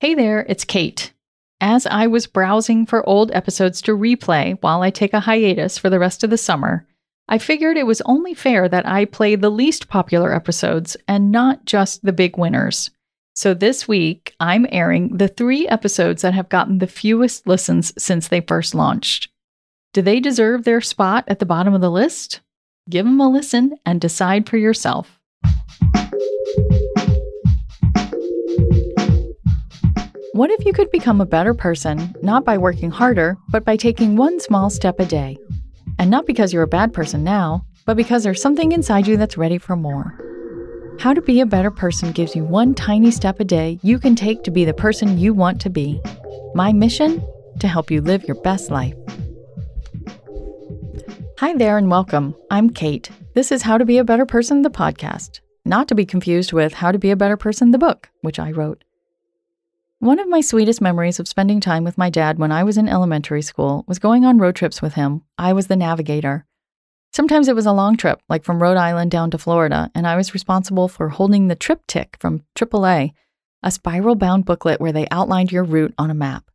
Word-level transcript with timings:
Hey 0.00 0.14
there, 0.14 0.46
it's 0.48 0.64
Kate. 0.64 1.12
As 1.60 1.84
I 1.84 2.06
was 2.06 2.28
browsing 2.28 2.86
for 2.86 3.04
old 3.08 3.32
episodes 3.32 3.82
to 3.82 3.96
replay 3.96 4.56
while 4.60 4.82
I 4.82 4.90
take 4.90 5.12
a 5.12 5.18
hiatus 5.18 5.76
for 5.76 5.90
the 5.90 5.98
rest 5.98 6.22
of 6.22 6.30
the 6.30 6.38
summer, 6.38 6.86
I 7.28 7.38
figured 7.38 7.76
it 7.76 7.84
was 7.84 8.00
only 8.02 8.32
fair 8.32 8.68
that 8.68 8.86
I 8.86 9.06
play 9.06 9.34
the 9.34 9.50
least 9.50 9.88
popular 9.88 10.32
episodes 10.32 10.96
and 11.08 11.32
not 11.32 11.64
just 11.64 12.04
the 12.04 12.12
big 12.12 12.38
winners. 12.38 12.92
So 13.34 13.54
this 13.54 13.88
week, 13.88 14.36
I'm 14.38 14.68
airing 14.70 15.16
the 15.16 15.26
three 15.26 15.66
episodes 15.66 16.22
that 16.22 16.34
have 16.34 16.48
gotten 16.48 16.78
the 16.78 16.86
fewest 16.86 17.48
listens 17.48 17.92
since 18.00 18.28
they 18.28 18.40
first 18.40 18.76
launched. 18.76 19.28
Do 19.94 20.00
they 20.00 20.20
deserve 20.20 20.62
their 20.62 20.80
spot 20.80 21.24
at 21.26 21.40
the 21.40 21.44
bottom 21.44 21.74
of 21.74 21.80
the 21.80 21.90
list? 21.90 22.40
Give 22.88 23.04
them 23.04 23.20
a 23.20 23.28
listen 23.28 23.74
and 23.84 24.00
decide 24.00 24.48
for 24.48 24.58
yourself. 24.58 25.18
What 30.38 30.52
if 30.52 30.64
you 30.64 30.72
could 30.72 30.92
become 30.92 31.20
a 31.20 31.26
better 31.26 31.52
person, 31.52 32.14
not 32.22 32.44
by 32.44 32.58
working 32.58 32.92
harder, 32.92 33.36
but 33.50 33.64
by 33.64 33.74
taking 33.74 34.14
one 34.14 34.38
small 34.38 34.70
step 34.70 35.00
a 35.00 35.04
day? 35.04 35.36
And 35.98 36.12
not 36.12 36.26
because 36.26 36.52
you're 36.52 36.62
a 36.62 36.68
bad 36.68 36.92
person 36.92 37.24
now, 37.24 37.66
but 37.86 37.96
because 37.96 38.22
there's 38.22 38.40
something 38.40 38.70
inside 38.70 39.08
you 39.08 39.16
that's 39.16 39.36
ready 39.36 39.58
for 39.58 39.74
more. 39.74 40.16
How 41.00 41.12
to 41.12 41.20
be 41.20 41.40
a 41.40 41.44
better 41.44 41.72
person 41.72 42.12
gives 42.12 42.36
you 42.36 42.44
one 42.44 42.72
tiny 42.72 43.10
step 43.10 43.40
a 43.40 43.44
day 43.44 43.80
you 43.82 43.98
can 43.98 44.14
take 44.14 44.44
to 44.44 44.52
be 44.52 44.64
the 44.64 44.72
person 44.72 45.18
you 45.18 45.34
want 45.34 45.60
to 45.62 45.70
be. 45.70 46.00
My 46.54 46.72
mission? 46.72 47.20
To 47.58 47.66
help 47.66 47.90
you 47.90 48.00
live 48.00 48.22
your 48.22 48.40
best 48.42 48.70
life. 48.70 48.94
Hi 51.40 51.52
there 51.54 51.78
and 51.78 51.90
welcome. 51.90 52.36
I'm 52.48 52.70
Kate. 52.70 53.10
This 53.34 53.50
is 53.50 53.62
How 53.62 53.76
to 53.76 53.84
Be 53.84 53.98
a 53.98 54.04
Better 54.04 54.24
Person, 54.24 54.62
the 54.62 54.70
podcast, 54.70 55.40
not 55.64 55.88
to 55.88 55.96
be 55.96 56.06
confused 56.06 56.52
with 56.52 56.74
How 56.74 56.92
to 56.92 56.98
Be 57.00 57.10
a 57.10 57.16
Better 57.16 57.36
Person, 57.36 57.72
the 57.72 57.78
book, 57.78 58.08
which 58.20 58.38
I 58.38 58.52
wrote. 58.52 58.84
One 60.00 60.20
of 60.20 60.28
my 60.28 60.40
sweetest 60.40 60.80
memories 60.80 61.18
of 61.18 61.26
spending 61.26 61.58
time 61.60 61.82
with 61.82 61.98
my 61.98 62.08
dad 62.08 62.38
when 62.38 62.52
I 62.52 62.62
was 62.62 62.78
in 62.78 62.88
elementary 62.88 63.42
school 63.42 63.84
was 63.88 63.98
going 63.98 64.24
on 64.24 64.38
road 64.38 64.54
trips 64.54 64.80
with 64.80 64.94
him. 64.94 65.22
I 65.36 65.52
was 65.52 65.66
the 65.66 65.74
navigator. 65.74 66.46
Sometimes 67.12 67.48
it 67.48 67.56
was 67.56 67.66
a 67.66 67.72
long 67.72 67.96
trip, 67.96 68.20
like 68.28 68.44
from 68.44 68.62
Rhode 68.62 68.76
Island 68.76 69.10
down 69.10 69.32
to 69.32 69.38
Florida, 69.38 69.90
and 69.96 70.06
I 70.06 70.14
was 70.14 70.34
responsible 70.34 70.86
for 70.86 71.08
holding 71.08 71.48
the 71.48 71.56
TripTik 71.56 72.20
from 72.20 72.44
AAA, 72.54 73.10
a 73.64 73.70
spiral 73.72 74.14
bound 74.14 74.44
booklet 74.44 74.80
where 74.80 74.92
they 74.92 75.08
outlined 75.10 75.50
your 75.50 75.64
route 75.64 75.94
on 75.98 76.12
a 76.12 76.14
map. 76.14 76.48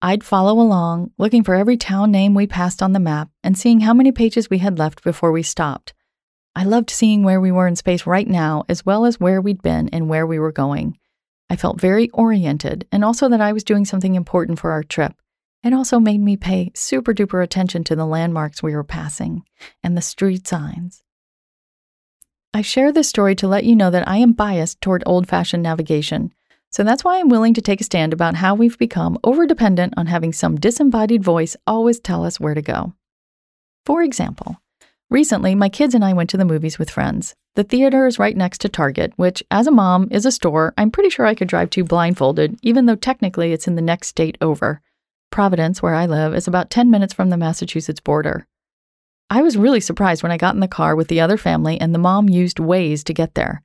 I'd 0.00 0.24
follow 0.24 0.58
along, 0.58 1.10
looking 1.18 1.44
for 1.44 1.54
every 1.54 1.76
town 1.76 2.10
name 2.10 2.32
we 2.32 2.46
passed 2.46 2.82
on 2.82 2.94
the 2.94 3.00
map 3.00 3.28
and 3.44 3.58
seeing 3.58 3.80
how 3.80 3.92
many 3.92 4.12
pages 4.12 4.48
we 4.48 4.58
had 4.58 4.78
left 4.78 5.04
before 5.04 5.30
we 5.30 5.42
stopped. 5.42 5.92
I 6.56 6.64
loved 6.64 6.88
seeing 6.88 7.22
where 7.22 7.40
we 7.40 7.52
were 7.52 7.66
in 7.66 7.76
space 7.76 8.06
right 8.06 8.26
now, 8.26 8.64
as 8.66 8.86
well 8.86 9.04
as 9.04 9.20
where 9.20 9.42
we'd 9.42 9.60
been 9.60 9.90
and 9.90 10.08
where 10.08 10.26
we 10.26 10.38
were 10.38 10.52
going. 10.52 10.97
I 11.50 11.56
felt 11.56 11.80
very 11.80 12.10
oriented 12.10 12.86
and 12.92 13.04
also 13.04 13.28
that 13.28 13.40
I 13.40 13.52
was 13.52 13.64
doing 13.64 13.84
something 13.84 14.14
important 14.14 14.58
for 14.58 14.70
our 14.72 14.82
trip. 14.82 15.14
It 15.64 15.72
also 15.72 15.98
made 15.98 16.20
me 16.20 16.36
pay 16.36 16.70
super 16.74 17.12
duper 17.12 17.42
attention 17.42 17.84
to 17.84 17.96
the 17.96 18.06
landmarks 18.06 18.62
we 18.62 18.74
were 18.74 18.84
passing 18.84 19.42
and 19.82 19.96
the 19.96 20.02
street 20.02 20.46
signs. 20.46 21.02
I 22.54 22.62
share 22.62 22.92
this 22.92 23.08
story 23.08 23.34
to 23.36 23.48
let 23.48 23.64
you 23.64 23.76
know 23.76 23.90
that 23.90 24.08
I 24.08 24.18
am 24.18 24.32
biased 24.32 24.80
toward 24.80 25.02
old 25.04 25.28
fashioned 25.28 25.62
navigation, 25.62 26.32
so 26.70 26.84
that's 26.84 27.04
why 27.04 27.18
I'm 27.18 27.28
willing 27.28 27.54
to 27.54 27.62
take 27.62 27.80
a 27.80 27.84
stand 27.84 28.12
about 28.12 28.36
how 28.36 28.54
we've 28.54 28.78
become 28.78 29.18
over 29.24 29.46
dependent 29.46 29.94
on 29.96 30.06
having 30.06 30.32
some 30.32 30.56
disembodied 30.56 31.22
voice 31.22 31.56
always 31.66 31.98
tell 31.98 32.24
us 32.24 32.38
where 32.38 32.54
to 32.54 32.62
go. 32.62 32.94
For 33.84 34.02
example, 34.02 34.56
recently 35.10 35.54
my 35.54 35.68
kids 35.68 35.94
and 35.94 36.04
I 36.04 36.12
went 36.12 36.30
to 36.30 36.36
the 36.36 36.44
movies 36.44 36.78
with 36.78 36.90
friends. 36.90 37.34
The 37.54 37.64
theater 37.64 38.06
is 38.06 38.18
right 38.18 38.36
next 38.36 38.60
to 38.62 38.68
Target, 38.68 39.12
which, 39.16 39.42
as 39.50 39.66
a 39.66 39.72
mom, 39.72 40.08
is 40.10 40.24
a 40.24 40.32
store 40.32 40.74
I'm 40.78 40.90
pretty 40.90 41.10
sure 41.10 41.26
I 41.26 41.34
could 41.34 41.48
drive 41.48 41.70
to 41.70 41.84
blindfolded, 41.84 42.58
even 42.62 42.86
though 42.86 42.96
technically 42.96 43.52
it's 43.52 43.66
in 43.66 43.74
the 43.74 43.82
next 43.82 44.08
state 44.08 44.38
over. 44.40 44.80
Providence, 45.30 45.82
where 45.82 45.94
I 45.94 46.06
live, 46.06 46.34
is 46.34 46.46
about 46.46 46.70
10 46.70 46.90
minutes 46.90 47.12
from 47.12 47.30
the 47.30 47.36
Massachusetts 47.36 48.00
border. 48.00 48.46
I 49.30 49.42
was 49.42 49.56
really 49.56 49.80
surprised 49.80 50.22
when 50.22 50.32
I 50.32 50.38
got 50.38 50.54
in 50.54 50.60
the 50.60 50.68
car 50.68 50.96
with 50.96 51.08
the 51.08 51.20
other 51.20 51.36
family 51.36 51.80
and 51.80 51.94
the 51.94 51.98
mom 51.98 52.28
used 52.28 52.56
Waze 52.56 53.04
to 53.04 53.12
get 53.12 53.34
there. 53.34 53.62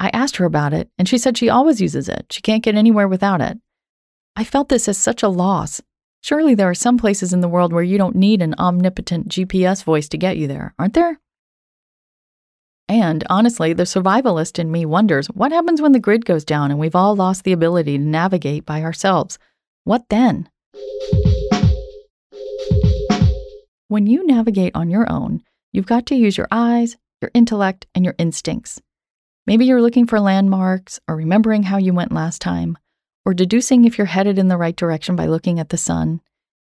I 0.00 0.10
asked 0.12 0.36
her 0.36 0.44
about 0.44 0.72
it, 0.72 0.90
and 0.98 1.08
she 1.08 1.18
said 1.18 1.38
she 1.38 1.48
always 1.48 1.80
uses 1.80 2.08
it. 2.08 2.26
She 2.30 2.42
can't 2.42 2.64
get 2.64 2.74
anywhere 2.74 3.06
without 3.06 3.40
it. 3.40 3.58
I 4.34 4.42
felt 4.42 4.68
this 4.68 4.88
as 4.88 4.98
such 4.98 5.22
a 5.22 5.28
loss. 5.28 5.80
Surely 6.24 6.54
there 6.54 6.70
are 6.70 6.74
some 6.74 6.96
places 6.96 7.34
in 7.34 7.42
the 7.42 7.48
world 7.48 7.70
where 7.70 7.82
you 7.82 7.98
don't 7.98 8.16
need 8.16 8.40
an 8.40 8.54
omnipotent 8.58 9.28
GPS 9.28 9.84
voice 9.84 10.08
to 10.08 10.16
get 10.16 10.38
you 10.38 10.46
there, 10.46 10.72
aren't 10.78 10.94
there? 10.94 11.20
And 12.88 13.22
honestly, 13.28 13.74
the 13.74 13.82
survivalist 13.82 14.58
in 14.58 14.72
me 14.72 14.86
wonders 14.86 15.26
what 15.26 15.52
happens 15.52 15.82
when 15.82 15.92
the 15.92 15.98
grid 15.98 16.24
goes 16.24 16.42
down 16.42 16.70
and 16.70 16.80
we've 16.80 16.94
all 16.94 17.14
lost 17.14 17.44
the 17.44 17.52
ability 17.52 17.98
to 17.98 18.02
navigate 18.02 18.64
by 18.64 18.80
ourselves? 18.80 19.38
What 19.84 20.08
then? 20.08 20.48
When 23.88 24.06
you 24.06 24.26
navigate 24.26 24.74
on 24.74 24.88
your 24.88 25.06
own, 25.12 25.42
you've 25.72 25.84
got 25.84 26.06
to 26.06 26.14
use 26.14 26.38
your 26.38 26.48
eyes, 26.50 26.96
your 27.20 27.32
intellect, 27.34 27.86
and 27.94 28.02
your 28.02 28.14
instincts. 28.16 28.80
Maybe 29.46 29.66
you're 29.66 29.82
looking 29.82 30.06
for 30.06 30.18
landmarks, 30.20 30.98
or 31.06 31.16
remembering 31.16 31.64
how 31.64 31.76
you 31.76 31.92
went 31.92 32.12
last 32.12 32.40
time, 32.40 32.78
or 33.24 33.34
deducing 33.34 33.84
if 33.84 33.98
you're 33.98 34.06
headed 34.06 34.38
in 34.38 34.48
the 34.48 34.56
right 34.56 34.76
direction 34.76 35.16
by 35.16 35.26
looking 35.26 35.58
at 35.58 35.70
the 35.70 35.76
sun. 35.76 36.20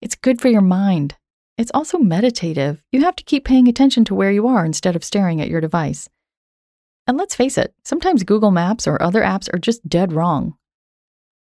It's 0.01 0.15
good 0.15 0.41
for 0.41 0.49
your 0.49 0.61
mind, 0.61 1.17
it's 1.57 1.71
also 1.73 1.99
meditative. 1.99 2.83
You 2.91 3.03
have 3.03 3.17
to 3.17 3.25
keep 3.25 3.45
paying 3.45 3.69
attention 3.69 4.05
to 4.07 4.15
where 4.15 4.33
you 4.33 4.49
are 4.49 4.65
instead 4.65 4.97
of 4.97 5.05
staring 5.05 5.41
at 5.41 5.49
your 5.49 5.61
device. 5.61 6.09
And 7.07 7.17
let's 7.17 7.37
face 7.37 7.57
it, 7.57 7.75
sometimes 7.85 8.25
Google 8.25 8.51
Maps 8.51 8.87
or 8.87 9.01
other 9.01 9.23
apps 9.23 9.53
are 9.53 9.59
just 9.59 9.89
dead 9.89 10.13
wrong. 10.13 10.57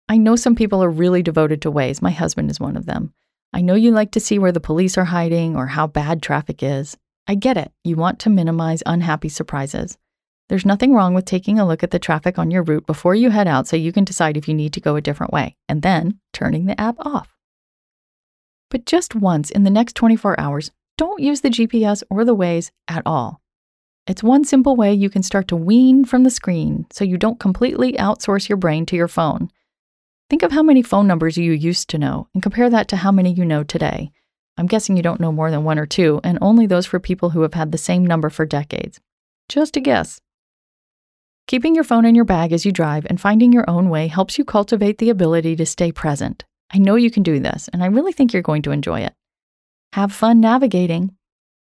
I 0.09 0.19
know 0.19 0.37
some 0.37 0.55
people 0.55 0.83
are 0.85 0.91
really 0.91 1.23
devoted 1.23 1.63
to 1.63 1.73
Waze. 1.73 2.03
My 2.03 2.11
husband 2.11 2.51
is 2.51 2.61
one 2.61 2.77
of 2.77 2.85
them. 2.85 3.15
I 3.55 3.63
know 3.63 3.75
you 3.75 3.93
like 3.93 4.11
to 4.13 4.21
see 4.21 4.39
where 4.39 4.53
the 4.53 4.61
police 4.61 4.99
are 4.99 5.05
hiding 5.05 5.57
or 5.57 5.67
how 5.69 5.87
bad 5.87 6.23
traffic 6.23 6.63
is. 6.63 6.97
I 7.27 7.35
get 7.35 7.57
it. 7.57 7.73
You 7.85 7.97
want 7.97 8.19
to 8.21 8.31
minimize 8.31 8.83
unhappy 8.85 9.29
surprises. 9.29 9.97
There's 10.49 10.67
nothing 10.67 10.95
wrong 10.95 11.15
with 11.15 11.25
taking 11.25 11.59
a 11.59 11.67
look 11.67 11.83
at 11.83 11.91
the 11.91 11.99
traffic 11.99 12.39
on 12.39 12.51
your 12.51 12.63
route 12.63 12.87
before 12.87 13.15
you 13.15 13.31
head 13.31 13.49
out 13.49 13.67
so 13.67 13.77
you 13.77 13.93
can 13.93 14.05
decide 14.05 14.37
if 14.37 14.49
you 14.49 14.55
need 14.55 14.73
to 14.75 14.81
go 14.81 14.97
a 14.97 15.01
different 15.01 15.33
way, 15.33 15.57
and 15.69 15.83
then 15.83 16.19
turning 16.33 16.67
the 16.67 16.79
app 16.81 16.97
off. 16.99 17.35
But 18.71 18.87
just 18.87 19.15
once 19.15 19.51
in 19.51 19.65
the 19.65 19.71
next 19.71 19.95
24 19.97 20.39
hours, 20.39 20.71
don't 20.99 21.23
use 21.23 21.41
the 21.41 21.51
GPS 21.51 22.03
or 22.11 22.25
the 22.25 22.37
Waze 22.37 22.71
at 22.89 23.03
all. 23.07 23.41
It's 24.07 24.23
one 24.23 24.45
simple 24.45 24.77
way 24.77 24.93
you 24.93 25.09
can 25.09 25.23
start 25.23 25.47
to 25.49 25.57
wean 25.57 26.05
from 26.05 26.25
the 26.25 26.31
screen 26.31 26.87
so 26.91 27.05
you 27.05 27.17
don't 27.17 27.39
completely 27.39 27.93
outsource 27.95 28.49
your 28.49 28.59
brain 28.59 28.85
to 28.87 28.97
your 28.97 29.09
phone. 29.09 29.51
Think 30.29 30.43
of 30.43 30.53
how 30.53 30.63
many 30.63 30.83
phone 30.83 31.07
numbers 31.07 31.37
you 31.37 31.53
used 31.53 31.89
to 31.91 31.99
know 31.99 32.29
and 32.35 32.43
compare 32.43 32.69
that 32.69 32.89
to 32.89 32.97
how 32.97 33.13
many 33.13 33.33
you 33.33 33.45
know 33.45 33.63
today. 33.63 34.11
I'm 34.57 34.67
guessing 34.67 34.97
you 34.97 35.03
don't 35.03 35.21
know 35.21 35.33
more 35.33 35.51
than 35.51 35.65
one 35.65 35.79
or 35.79 35.87
two, 35.87 36.21
and 36.25 36.39
only 36.41 36.67
those 36.67 36.87
for 36.87 36.99
people 36.99 37.31
who 37.31 37.43
have 37.43 37.55
had 37.55 37.73
the 37.73 37.79
same 37.79 38.05
number 38.05 38.29
for 38.29 38.45
decades. 38.45 39.01
Just 39.49 39.77
a 39.77 39.81
guess. 39.81 40.21
Keeping 41.47 41.75
your 41.75 41.85
phone 41.85 42.05
in 42.05 42.15
your 42.15 42.25
bag 42.25 42.53
as 42.53 42.65
you 42.65 42.73
drive 42.73 43.07
and 43.07 43.21
finding 43.21 43.53
your 43.53 43.69
own 43.69 43.91
way 43.91 44.07
helps 44.07 44.39
you 44.39 44.45
cultivate 44.45 44.99
the 44.99 45.11
ability 45.11 45.57
to 45.57 45.67
stay 45.67 45.93
present. 45.93 46.45
I 46.73 46.79
know 46.79 46.95
you 46.95 47.11
can 47.11 47.23
do 47.23 47.41
this, 47.41 47.69
and 47.73 47.83
I 47.83 47.87
really 47.87 48.13
think 48.13 48.33
you're 48.33 48.43
going 48.43 48.63
to 48.63 48.71
enjoy 48.71 49.01
it. 49.01 49.13
Have 49.93 50.13
fun 50.13 50.41
navigating. 50.41 51.15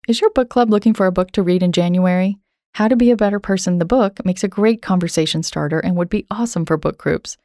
Is 0.08 0.20
your 0.20 0.30
book 0.30 0.48
club 0.50 0.70
looking 0.70 0.94
for 0.94 1.06
a 1.06 1.12
book 1.12 1.30
to 1.32 1.42
read 1.42 1.62
in 1.62 1.70
January? 1.70 2.38
How 2.74 2.88
to 2.88 2.96
Be 2.96 3.10
a 3.10 3.16
Better 3.16 3.38
Person, 3.38 3.78
the 3.78 3.84
book, 3.84 4.24
makes 4.24 4.42
a 4.42 4.48
great 4.48 4.82
conversation 4.82 5.42
starter 5.42 5.78
and 5.78 5.94
would 5.96 6.08
be 6.08 6.26
awesome 6.30 6.66
for 6.66 6.76
book 6.76 6.98
groups. 6.98 7.36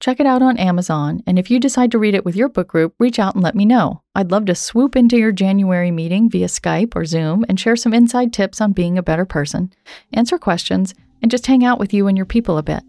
Check 0.00 0.18
it 0.18 0.26
out 0.26 0.42
on 0.42 0.56
Amazon, 0.56 1.22
and 1.26 1.38
if 1.38 1.50
you 1.50 1.60
decide 1.60 1.90
to 1.92 1.98
read 1.98 2.14
it 2.14 2.24
with 2.24 2.34
your 2.34 2.48
book 2.48 2.68
group, 2.68 2.94
reach 2.98 3.18
out 3.18 3.34
and 3.34 3.44
let 3.44 3.54
me 3.54 3.64
know. 3.64 4.02
I'd 4.14 4.30
love 4.30 4.46
to 4.46 4.54
swoop 4.54 4.96
into 4.96 5.16
your 5.16 5.32
January 5.32 5.90
meeting 5.90 6.30
via 6.30 6.46
Skype 6.46 6.96
or 6.96 7.04
Zoom 7.04 7.44
and 7.48 7.60
share 7.60 7.76
some 7.76 7.94
inside 7.94 8.32
tips 8.32 8.60
on 8.60 8.72
being 8.72 8.96
a 8.96 9.02
better 9.02 9.24
person, 9.24 9.72
answer 10.12 10.38
questions, 10.38 10.94
and 11.22 11.30
just 11.30 11.46
hang 11.46 11.64
out 11.64 11.78
with 11.78 11.94
you 11.94 12.08
and 12.08 12.16
your 12.16 12.26
people 12.26 12.58
a 12.58 12.62
bit. 12.62 12.82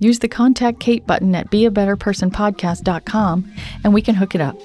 Use 0.00 0.18
the 0.18 0.28
Contact 0.28 0.78
Kate 0.78 1.06
button 1.06 1.34
at 1.34 1.50
beabetterpersonpodcast.com 1.50 3.52
and 3.84 3.94
we 3.94 4.02
can 4.02 4.14
hook 4.14 4.34
it 4.34 4.40
up. 4.40 4.56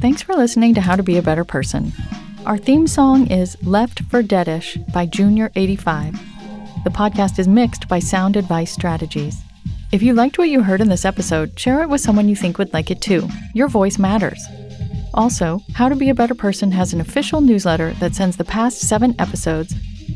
Thanks 0.00 0.22
for 0.22 0.34
listening 0.34 0.74
to 0.74 0.80
How 0.80 0.96
to 0.96 1.02
Be 1.02 1.18
a 1.18 1.22
Better 1.22 1.44
Person. 1.44 1.92
Our 2.46 2.56
theme 2.56 2.86
song 2.86 3.26
is 3.26 3.56
Left 3.62 4.02
for 4.04 4.22
Deadish 4.22 4.90
by 4.92 5.06
Junior85. 5.06 6.18
The 6.84 6.90
podcast 6.90 7.38
is 7.38 7.46
mixed 7.46 7.88
by 7.88 7.98
Sound 7.98 8.36
Advice 8.36 8.72
Strategies. 8.72 9.36
If 9.92 10.02
you 10.02 10.14
liked 10.14 10.38
what 10.38 10.48
you 10.48 10.62
heard 10.62 10.80
in 10.80 10.88
this 10.88 11.04
episode, 11.04 11.58
share 11.60 11.82
it 11.82 11.90
with 11.90 12.00
someone 12.00 12.28
you 12.28 12.36
think 12.36 12.56
would 12.56 12.72
like 12.72 12.90
it 12.90 13.02
too. 13.02 13.28
Your 13.54 13.68
voice 13.68 13.98
matters. 13.98 14.42
Also, 15.12 15.60
How 15.74 15.90
to 15.90 15.96
Be 15.96 16.08
a 16.08 16.14
Better 16.14 16.34
Person 16.34 16.72
has 16.72 16.94
an 16.94 17.00
official 17.00 17.42
newsletter 17.42 17.92
that 17.94 18.14
sends 18.14 18.38
the 18.38 18.44
past 18.44 18.80
seven 18.80 19.14
episodes, 19.18 19.74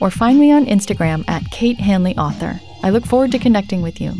or 0.00 0.10
find 0.10 0.38
me 0.38 0.52
on 0.52 0.66
Instagram 0.66 1.24
at 1.28 1.50
Kate 1.50 1.80
Hanley 1.80 2.16
Author. 2.16 2.60
I 2.82 2.90
look 2.90 3.06
forward 3.06 3.32
to 3.32 3.38
connecting 3.38 3.82
with 3.82 4.00
you. 4.00 4.14